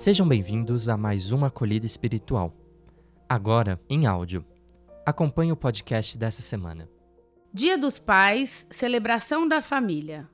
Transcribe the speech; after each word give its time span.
Sejam 0.00 0.26
bem-vindos 0.26 0.88
a 0.88 0.96
mais 0.96 1.30
uma 1.30 1.48
acolhida 1.48 1.84
espiritual. 1.84 2.56
Agora, 3.28 3.78
em 3.86 4.06
áudio. 4.06 4.42
Acompanhe 5.04 5.52
o 5.52 5.56
podcast 5.56 6.16
dessa 6.16 6.40
semana. 6.40 6.88
Dia 7.52 7.76
dos 7.76 7.98
Pais, 7.98 8.66
celebração 8.70 9.46
da 9.46 9.60
família. 9.60 10.26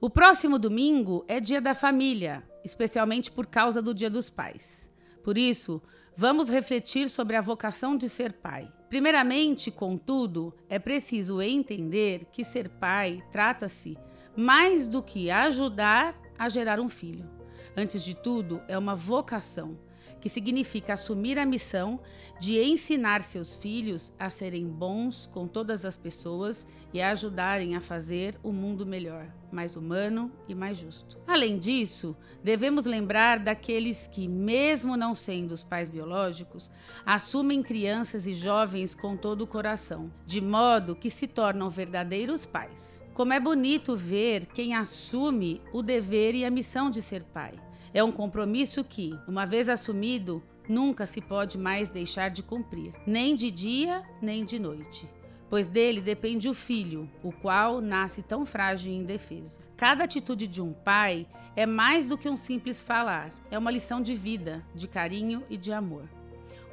O 0.00 0.08
próximo 0.08 0.58
domingo 0.58 1.22
é 1.28 1.38
Dia 1.38 1.60
da 1.60 1.74
Família, 1.74 2.42
especialmente 2.64 3.30
por 3.30 3.44
causa 3.44 3.82
do 3.82 3.92
Dia 3.92 4.08
dos 4.08 4.30
Pais. 4.30 4.90
Por 5.22 5.36
isso, 5.36 5.82
vamos 6.16 6.48
refletir 6.48 7.10
sobre 7.10 7.36
a 7.36 7.42
vocação 7.42 7.98
de 7.98 8.08
ser 8.08 8.32
pai. 8.32 8.72
Primeiramente, 8.88 9.70
contudo, 9.70 10.54
é 10.66 10.78
preciso 10.78 11.42
entender 11.42 12.24
que 12.32 12.42
ser 12.42 12.70
pai 12.70 13.22
trata-se 13.30 13.98
mais 14.34 14.88
do 14.88 15.02
que 15.02 15.30
ajudar 15.30 16.18
a 16.38 16.48
gerar 16.48 16.80
um 16.80 16.88
filho 16.88 17.38
Antes 17.76 18.02
de 18.02 18.14
tudo, 18.14 18.60
é 18.66 18.76
uma 18.76 18.94
vocação, 18.94 19.76
que 20.20 20.28
significa 20.28 20.94
assumir 20.94 21.38
a 21.38 21.46
missão 21.46 21.98
de 22.38 22.60
ensinar 22.60 23.22
seus 23.22 23.56
filhos 23.56 24.12
a 24.18 24.28
serem 24.28 24.66
bons 24.66 25.26
com 25.32 25.48
todas 25.48 25.84
as 25.84 25.96
pessoas 25.96 26.66
e 26.92 27.00
a 27.00 27.10
ajudarem 27.10 27.74
a 27.74 27.80
fazer 27.80 28.38
o 28.42 28.52
mundo 28.52 28.84
melhor, 28.84 29.26
mais 29.50 29.76
humano 29.76 30.30
e 30.46 30.54
mais 30.54 30.78
justo. 30.78 31.18
Além 31.26 31.58
disso, 31.58 32.16
devemos 32.42 32.84
lembrar 32.84 33.38
daqueles 33.38 34.06
que, 34.06 34.28
mesmo 34.28 34.96
não 34.96 35.14
sendo 35.14 35.52
os 35.52 35.64
pais 35.64 35.88
biológicos, 35.88 36.70
assumem 37.06 37.62
crianças 37.62 38.26
e 38.26 38.34
jovens 38.34 38.94
com 38.94 39.16
todo 39.16 39.42
o 39.42 39.46
coração, 39.46 40.12
de 40.26 40.40
modo 40.40 40.96
que 40.96 41.10
se 41.10 41.26
tornam 41.26 41.70
verdadeiros 41.70 42.44
pais. 42.44 43.02
Como 43.20 43.34
é 43.34 43.38
bonito 43.38 43.94
ver 43.94 44.46
quem 44.46 44.74
assume 44.74 45.60
o 45.74 45.82
dever 45.82 46.34
e 46.34 46.42
a 46.42 46.50
missão 46.50 46.90
de 46.90 47.02
ser 47.02 47.22
pai. 47.22 47.52
É 47.92 48.02
um 48.02 48.10
compromisso 48.10 48.82
que, 48.82 49.14
uma 49.28 49.44
vez 49.44 49.68
assumido, 49.68 50.42
nunca 50.66 51.06
se 51.06 51.20
pode 51.20 51.58
mais 51.58 51.90
deixar 51.90 52.30
de 52.30 52.42
cumprir, 52.42 52.94
nem 53.06 53.34
de 53.34 53.50
dia 53.50 54.02
nem 54.22 54.42
de 54.42 54.58
noite. 54.58 55.06
Pois 55.50 55.68
dele 55.68 56.00
depende 56.00 56.48
o 56.48 56.54
filho, 56.54 57.10
o 57.22 57.30
qual 57.30 57.82
nasce 57.82 58.22
tão 58.22 58.46
frágil 58.46 58.90
e 58.90 58.96
indefeso. 58.96 59.60
Cada 59.76 60.04
atitude 60.04 60.46
de 60.46 60.62
um 60.62 60.72
pai 60.72 61.26
é 61.54 61.66
mais 61.66 62.08
do 62.08 62.16
que 62.16 62.26
um 62.26 62.38
simples 62.38 62.80
falar, 62.80 63.30
é 63.50 63.58
uma 63.58 63.70
lição 63.70 64.00
de 64.00 64.14
vida, 64.14 64.64
de 64.74 64.88
carinho 64.88 65.44
e 65.50 65.58
de 65.58 65.74
amor. 65.74 66.08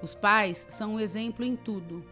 Os 0.01 0.15
pais 0.15 0.65
são 0.69 0.93
um 0.93 0.99
exemplo 1.01 1.43
em 1.43 1.57
tudo, 1.57 2.05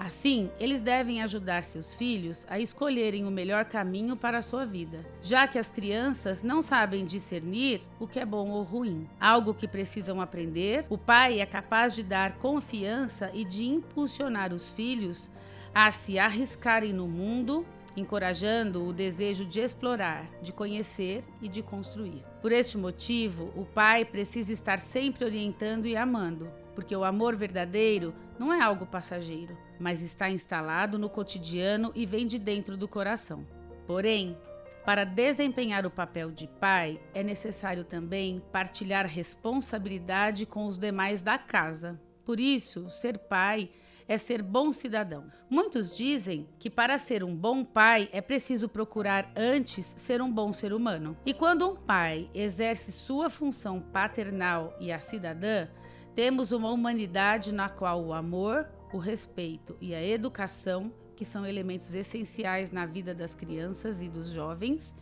Assim, 0.00 0.50
eles 0.58 0.80
devem 0.80 1.20
ajudar 1.20 1.62
seus 1.62 1.94
filhos 1.94 2.46
a 2.48 2.58
escolherem 2.58 3.26
o 3.26 3.30
melhor 3.30 3.66
caminho 3.66 4.16
para 4.16 4.38
a 4.38 4.42
sua 4.42 4.64
vida, 4.64 5.04
já 5.20 5.46
que 5.46 5.58
as 5.58 5.70
crianças 5.70 6.42
não 6.42 6.62
sabem 6.62 7.04
discernir 7.04 7.82
o 7.98 8.06
que 8.06 8.18
é 8.18 8.24
bom 8.24 8.48
ou 8.48 8.62
ruim. 8.62 9.06
Algo 9.20 9.52
que 9.52 9.68
precisam 9.68 10.18
aprender, 10.18 10.86
o 10.88 10.96
pai 10.96 11.40
é 11.40 11.44
capaz 11.44 11.94
de 11.94 12.02
dar 12.02 12.38
confiança 12.38 13.30
e 13.34 13.44
de 13.44 13.66
impulsionar 13.66 14.54
os 14.54 14.70
filhos 14.70 15.30
a 15.74 15.92
se 15.92 16.18
arriscarem 16.18 16.94
no 16.94 17.06
mundo 17.06 17.66
encorajando 17.96 18.86
o 18.86 18.92
desejo 18.92 19.44
de 19.44 19.60
explorar, 19.60 20.26
de 20.40 20.52
conhecer 20.52 21.24
e 21.42 21.48
de 21.48 21.62
construir. 21.62 22.24
Por 22.40 22.52
este 22.52 22.78
motivo, 22.78 23.52
o 23.56 23.64
pai 23.64 24.04
precisa 24.04 24.52
estar 24.52 24.80
sempre 24.80 25.24
orientando 25.24 25.86
e 25.86 25.96
amando, 25.96 26.50
porque 26.80 26.96
o 26.96 27.04
amor 27.04 27.36
verdadeiro 27.36 28.14
não 28.38 28.50
é 28.50 28.62
algo 28.62 28.86
passageiro, 28.86 29.54
mas 29.78 30.00
está 30.00 30.30
instalado 30.30 30.98
no 30.98 31.10
cotidiano 31.10 31.92
e 31.94 32.06
vem 32.06 32.26
de 32.26 32.38
dentro 32.38 32.74
do 32.74 32.88
coração. 32.88 33.46
Porém, 33.86 34.34
para 34.82 35.04
desempenhar 35.04 35.84
o 35.84 35.90
papel 35.90 36.30
de 36.30 36.46
pai, 36.46 36.98
é 37.12 37.22
necessário 37.22 37.84
também 37.84 38.42
partilhar 38.50 39.04
responsabilidade 39.04 40.46
com 40.46 40.66
os 40.66 40.78
demais 40.78 41.20
da 41.20 41.36
casa. 41.36 42.00
Por 42.24 42.40
isso, 42.40 42.88
ser 42.88 43.18
pai 43.18 43.68
é 44.08 44.16
ser 44.16 44.42
bom 44.42 44.72
cidadão. 44.72 45.26
Muitos 45.50 45.94
dizem 45.94 46.48
que 46.58 46.70
para 46.70 46.96
ser 46.96 47.22
um 47.22 47.36
bom 47.36 47.62
pai 47.62 48.08
é 48.10 48.22
preciso 48.22 48.70
procurar 48.70 49.30
antes 49.36 49.84
ser 49.84 50.22
um 50.22 50.32
bom 50.32 50.50
ser 50.50 50.72
humano. 50.72 51.14
E 51.26 51.34
quando 51.34 51.68
um 51.68 51.76
pai 51.76 52.30
exerce 52.34 52.90
sua 52.90 53.28
função 53.28 53.80
paternal 53.80 54.74
e 54.80 54.90
a 54.90 54.98
cidadã, 54.98 55.68
temos 56.14 56.52
uma 56.52 56.70
humanidade 56.70 57.52
na 57.52 57.68
qual 57.68 58.04
o 58.04 58.12
amor, 58.12 58.66
o 58.92 58.98
respeito 58.98 59.76
e 59.80 59.94
a 59.94 60.04
educação, 60.04 60.92
que 61.14 61.24
são 61.24 61.46
elementos 61.46 61.94
essenciais 61.94 62.72
na 62.72 62.86
vida 62.86 63.14
das 63.14 63.34
crianças 63.34 64.02
e 64.02 64.08
dos 64.08 64.28
jovens, 64.28 64.94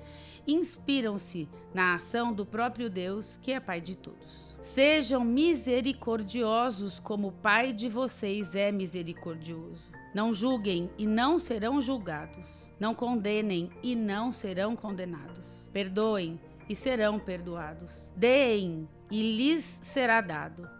inspiram-se 0.47 1.49
na 1.73 1.95
ação 1.95 2.33
do 2.33 2.45
próprio 2.45 2.91
Deus, 2.91 3.39
que 3.43 3.53
é 3.53 3.61
Pai 3.61 3.81
de 3.81 3.97
todos. 3.97 4.57
Sejam 4.61 5.25
misericordiosos 5.25 6.99
como 6.99 7.29
o 7.29 7.33
Pai 7.33 7.73
de 7.73 7.89
vocês 7.89 8.55
é 8.55 8.73
misericordioso. 8.73 9.93
Não 10.15 10.35
julguem 10.35 10.91
e 10.99 11.07
não 11.07 11.39
serão 11.39 11.81
julgados. 11.81 12.69
Não 12.81 12.95
condenem 12.95 13.71
e 13.83 13.95
não 13.95 14.33
serão 14.33 14.75
condenados. 14.75 15.69
Perdoem 15.73 16.41
e 16.69 16.75
serão 16.75 17.19
perdoados. 17.19 18.13
Deem 18.17 18.89
e 19.11 19.37
lhes 19.37 19.79
será 19.83 20.21
dado 20.21 20.78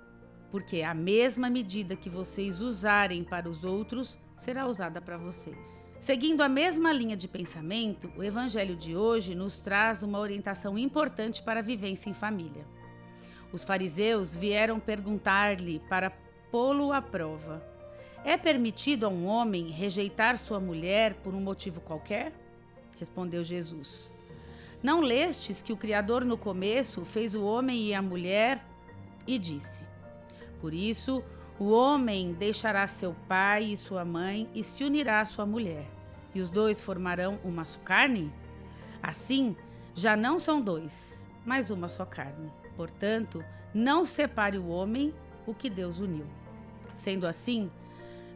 porque 0.51 0.83
a 0.83 0.95
mesma 0.95 1.51
medida 1.51 1.97
que 1.97 2.09
vocês 2.09 2.61
usarem 2.61 3.23
para 3.23 3.49
os 3.49 3.65
outros 3.65 4.19
será 4.37 4.67
usada 4.67 5.01
para 5.01 5.17
vocês. 5.17 5.89
Seguindo 6.01 6.43
a 6.43 6.49
mesma 6.49 6.93
linha 6.93 7.17
de 7.17 7.27
pensamento, 7.27 8.11
o 8.17 8.23
Evangelho 8.23 8.77
de 8.77 8.97
hoje 8.97 9.35
nos 9.35 9.61
traz 9.61 10.03
uma 10.03 10.19
orientação 10.19 10.79
importante 10.79 11.43
para 11.43 11.61
a 11.61 11.63
vivência 11.63 12.09
em 12.09 12.15
família. 12.15 12.65
Os 13.53 13.65
fariseus 13.65 14.35
vieram 14.35 14.79
perguntar-lhe 14.79 15.81
para 15.89 16.13
pô-lo 16.51 16.93
à 16.93 17.03
prova: 17.03 17.63
É 18.25 18.37
permitido 18.37 19.07
a 19.07 19.09
um 19.09 19.27
homem 19.27 19.71
rejeitar 19.71 20.39
sua 20.39 20.61
mulher 20.61 21.15
por 21.15 21.35
um 21.35 21.41
motivo 21.41 21.81
qualquer? 21.81 22.33
Respondeu 22.99 23.43
Jesus. 23.43 24.13
Não 24.83 25.01
lestes 25.01 25.61
que 25.61 25.73
o 25.73 25.77
Criador 25.77 26.25
no 26.25 26.39
começo 26.39 27.05
fez 27.05 27.35
o 27.35 27.45
homem 27.45 27.87
e 27.87 27.95
a 27.95 28.01
mulher 28.01 28.65
e 29.27 29.39
disse: 29.39 29.88
por 30.61 30.75
isso, 30.75 31.23
o 31.59 31.71
homem 31.71 32.33
deixará 32.35 32.87
seu 32.87 33.15
pai 33.27 33.65
e 33.65 33.77
sua 33.77 34.05
mãe 34.05 34.49
e 34.55 34.63
se 34.63 34.85
unirá 34.85 35.21
à 35.21 35.25
sua 35.25 35.45
mulher, 35.45 35.87
e 36.35 36.41
os 36.41 36.51
dois 36.51 36.81
formarão 36.81 37.39
uma 37.43 37.65
só 37.65 37.81
carne? 37.81 38.33
Assim, 39.03 39.57
já 39.95 40.17
não 40.17 40.39
são 40.39 40.61
dois, 40.61 41.27
mas 41.45 41.71
uma 41.71 41.89
só 41.89 42.05
carne. 42.05 42.53
Portanto, 42.77 43.45
não 43.75 44.05
separe 44.05 44.59
o 44.59 44.69
homem 44.69 45.13
o 45.47 45.55
que 45.55 45.69
Deus 45.69 45.99
uniu. 45.99 46.27
Sendo 46.97 47.27
assim, 47.27 47.71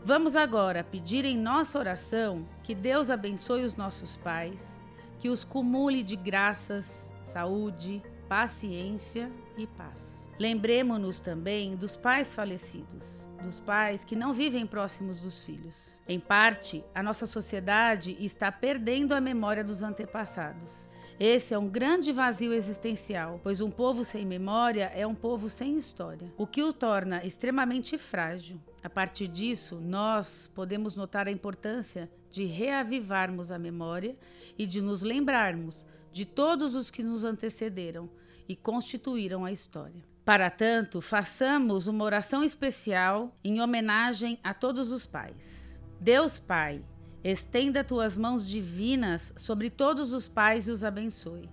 vamos 0.05 0.35
agora 0.35 0.83
pedir 0.83 1.25
em 1.25 1.39
nossa 1.39 1.79
oração 1.79 2.47
que 2.63 2.75
Deus 2.75 3.11
abençoe 3.11 3.65
os 3.65 3.77
nossos 3.77 4.17
pais, 4.17 4.81
que 5.21 5.29
os 5.29 5.45
cumule 5.45 6.03
de 6.03 6.17
graças, 6.17 7.11
saúde, 7.23 8.03
paciência 8.29 9.31
e 9.57 9.67
paz. 9.67 10.22
Lembremos-nos 10.39 11.21
também 11.21 11.77
dos 11.77 11.97
pais 11.97 12.35
falecidos, 12.35 13.29
dos 13.43 13.61
pais 13.61 14.03
que 14.03 14.17
não 14.17 14.33
vivem 14.33 14.67
próximos 14.67 15.21
dos 15.21 15.43
filhos. 15.43 16.01
Em 16.09 16.19
parte, 16.19 16.85
a 16.95 17.03
nossa 17.03 17.27
sociedade 17.27 18.17
está 18.19 18.51
perdendo 18.51 19.13
a 19.13 19.21
memória 19.21 19.63
dos 19.63 19.83
antepassados. 19.83 20.89
Esse 21.21 21.55
é 21.55 21.59
um 21.59 21.69
grande 21.69 22.11
vazio 22.11 22.53
existencial, 22.53 23.39
pois 23.45 23.61
um 23.61 23.71
povo 23.71 24.03
sem 24.05 24.25
memória 24.25 24.91
é 24.95 25.07
um 25.07 25.15
povo 25.15 25.49
sem 25.49 25.77
história, 25.77 26.33
o 26.37 26.47
que 26.47 26.63
o 26.63 26.73
torna 26.73 27.25
extremamente 27.25 27.97
frágil. 27.99 28.61
A 28.83 28.91
partir 28.91 29.29
disso, 29.29 29.79
nós 29.79 30.51
podemos 30.55 30.97
notar 30.97 31.29
a 31.29 31.31
importância 31.31 32.11
de 32.31 32.45
reavivarmos 32.45 33.51
a 33.51 33.59
memória 33.59 34.17
e 34.59 34.67
de 34.67 34.81
nos 34.81 35.03
lembrarmos 35.03 35.87
de 36.11 36.25
todos 36.25 36.75
os 36.75 36.91
que 36.91 37.03
nos 37.03 37.23
antecederam 37.23 38.11
e 38.49 38.57
constituíram 38.57 39.45
a 39.45 39.53
história. 39.53 40.12
Para 40.25 40.49
tanto, 40.51 41.01
façamos 41.01 41.89
uma 41.89 42.05
oração 42.05 42.45
especial 42.45 43.37
em 43.43 43.61
homenagem 43.61 44.39
a 44.45 44.55
todos 44.55 44.93
os 44.93 45.05
pais. 45.05 45.83
Deus 45.99 46.39
Pai, 46.39 46.85
estenda 47.25 47.83
tuas 47.83 48.17
mãos 48.17 48.49
divinas 48.49 49.35
sobre 49.37 49.69
todos 49.69 50.13
os 50.13 50.29
pais 50.29 50.69
e 50.69 50.71
os 50.71 50.85
abençoe. 50.85 51.51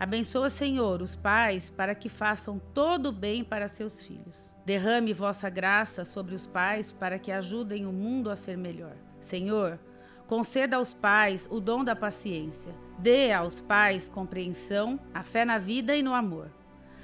Abençoa, 0.00 0.50
Senhor, 0.50 1.00
os 1.00 1.14
pais 1.14 1.70
para 1.70 1.94
que 1.94 2.08
façam 2.08 2.60
todo 2.74 3.10
o 3.10 3.12
bem 3.12 3.44
para 3.44 3.68
seus 3.68 4.02
filhos. 4.02 4.52
Derrame 4.66 5.12
vossa 5.12 5.48
graça 5.48 6.04
sobre 6.04 6.34
os 6.34 6.44
pais 6.44 6.92
para 6.92 7.20
que 7.20 7.30
ajudem 7.30 7.86
o 7.86 7.92
mundo 7.92 8.30
a 8.30 8.34
ser 8.34 8.56
melhor. 8.56 8.96
Senhor, 9.20 9.78
conceda 10.26 10.76
aos 10.76 10.92
pais 10.92 11.46
o 11.48 11.60
dom 11.60 11.84
da 11.84 11.94
paciência. 11.94 12.74
Dê 12.98 13.30
aos 13.30 13.60
pais 13.60 14.08
compreensão, 14.08 14.98
a 15.14 15.22
fé 15.22 15.44
na 15.44 15.58
vida 15.58 15.94
e 15.94 16.02
no 16.02 16.14
amor. 16.14 16.50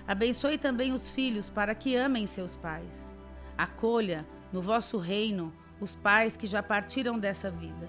Abençoe 0.08 0.56
também 0.56 0.90
os 0.90 1.10
filhos 1.10 1.50
para 1.50 1.75
que 1.75 1.94
amem 1.94 2.26
seus 2.26 2.56
pais. 2.56 3.14
Acolha 3.58 4.26
no 4.50 4.62
vosso 4.62 4.96
reino 4.96 5.52
os 5.78 5.94
pais 5.94 6.34
que 6.34 6.46
já 6.46 6.62
partiram 6.62 7.19
dessa 7.19 7.50
vida. 7.50 7.87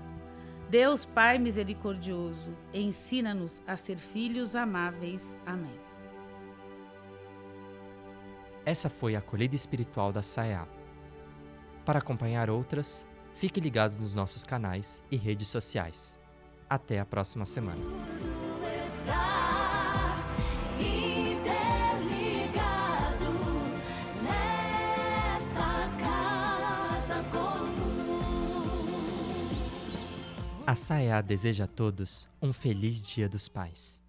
Deus 0.70 1.06
Pai 1.06 1.40
misericordioso, 1.40 2.56
ensina-nos 2.74 3.62
a 3.66 3.78
ser 3.78 3.98
filhos 3.98 4.54
amáveis. 4.54 5.36
Amém. 5.46 5.80
Essa 8.66 8.90
foi 8.90 9.16
a 9.16 9.20
acolhida 9.20 9.56
espiritual 9.56 10.12
da 10.12 10.22
SAEA. 10.22 10.68
Para 11.86 12.00
acompanhar 12.00 12.50
outras, 12.50 13.10
fique 13.34 13.62
ligado 13.62 13.98
nos 13.98 14.14
nossos 14.14 14.44
canais 14.44 15.02
e 15.10 15.16
redes 15.16 15.48
sociais. 15.48 16.20
Até 16.70 17.00
a 17.00 17.06
próxima 17.06 17.46
semana. 17.46 17.82
A 30.70 30.76
Saia 30.76 31.20
deseja 31.20 31.64
a 31.64 31.68
todos 31.68 32.30
um 32.40 32.54
feliz 32.54 33.04
Dia 33.08 33.28
dos 33.28 33.48
Pais. 33.48 34.04